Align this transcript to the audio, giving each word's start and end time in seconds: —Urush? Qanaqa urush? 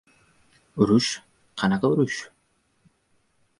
—Urush? 0.85 1.09
Qanaqa 1.63 1.93
urush? 1.93 2.19